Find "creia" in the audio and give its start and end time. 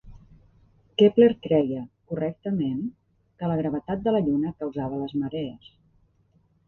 1.43-1.81